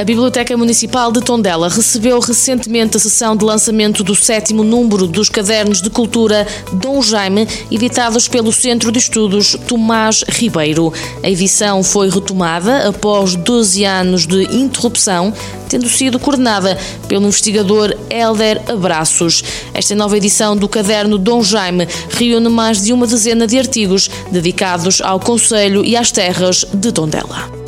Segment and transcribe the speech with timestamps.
[0.00, 5.28] A Biblioteca Municipal de Tondela recebeu recentemente a sessão de lançamento do sétimo número dos
[5.28, 10.90] cadernos de cultura Dom Jaime, editados pelo Centro de Estudos Tomás Ribeiro.
[11.22, 15.34] A edição foi retomada após 12 anos de interrupção,
[15.68, 19.44] tendo sido coordenada pelo investigador Helder Abraços.
[19.74, 25.02] Esta nova edição do caderno Dom Jaime reúne mais de uma dezena de artigos dedicados
[25.02, 27.59] ao Conselho e às terras de Tondela.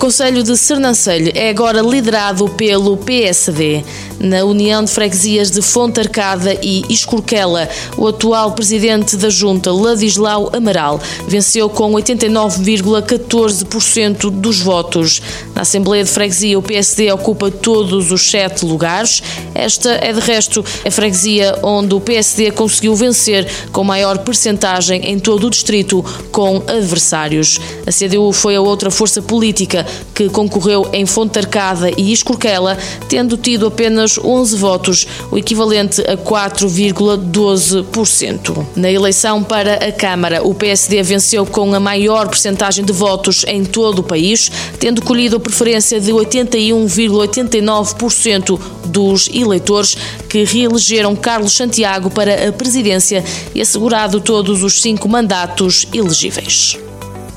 [0.00, 3.84] O Conselho de Sernancelho é agora liderado pelo PSD.
[4.20, 7.66] Na União de Freguesias de Fontarcada e Escorquela,
[7.96, 15.22] o atual presidente da Junta, Ladislau Amaral, venceu com 89,14% dos votos.
[15.54, 19.22] Na Assembleia de Freguesia, o PSD ocupa todos os sete lugares.
[19.54, 25.18] Esta é, de resto, a freguesia onde o PSD conseguiu vencer com maior percentagem em
[25.18, 27.58] todo o distrito com adversários.
[27.86, 32.76] A CDU foi a outra força política que concorreu em Fontarcada e Escorquela,
[33.08, 38.66] tendo tido apenas 11 votos, o equivalente a 4,12%.
[38.76, 43.64] Na eleição para a Câmara, o PSD venceu com a maior percentagem de votos em
[43.64, 49.96] todo o país, tendo colhido a preferência de 81,89% dos eleitores
[50.28, 56.78] que reelegeram Carlos Santiago para a presidência e assegurado todos os cinco mandatos elegíveis.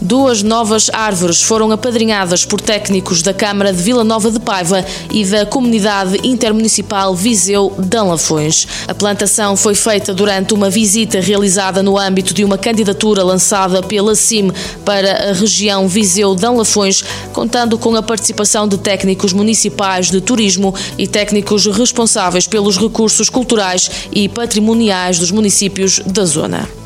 [0.03, 5.23] Duas novas árvores foram apadrinhadas por técnicos da Câmara de Vila Nova de Paiva e
[5.23, 8.67] da Comunidade Intermunicipal Viseu Danlafões.
[8.85, 14.13] A plantação foi feita durante uma visita realizada no âmbito de uma candidatura lançada pela
[14.13, 14.51] CIM
[14.83, 17.01] para a região Viseu Danlafões,
[17.31, 23.89] contando com a participação de técnicos municipais de turismo e técnicos responsáveis pelos recursos culturais
[24.11, 26.82] e patrimoniais dos municípios da zona.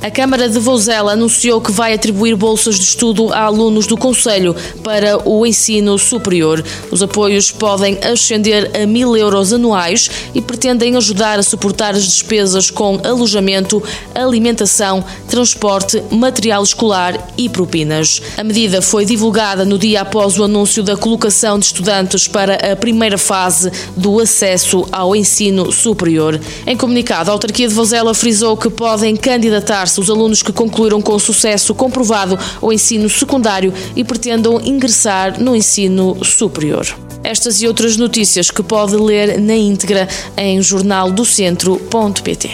[0.00, 4.54] A Câmara de Vozela anunciou que vai atribuir bolsas de estudo a alunos do Conselho
[4.84, 6.64] para o ensino superior.
[6.92, 12.70] Os apoios podem ascender a mil euros anuais e pretendem ajudar a suportar as despesas
[12.70, 13.82] com alojamento,
[14.14, 18.22] alimentação, transporte, material escolar e propinas.
[18.36, 22.76] A medida foi divulgada no dia após o anúncio da colocação de estudantes para a
[22.76, 26.40] primeira fase do acesso ao ensino superior.
[26.64, 31.00] Em comunicado, a autarquia de Vozela frisou que podem candidatar se os alunos que concluíram
[31.00, 36.86] com sucesso comprovado o ensino secundário e pretendam ingressar no ensino superior.
[37.24, 42.50] Estas e outras notícias que pode ler na íntegra em jornaldocentro.pt.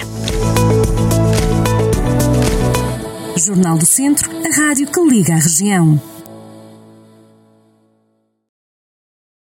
[3.37, 6.14] Jornal do Centro, a rádio que liga a região.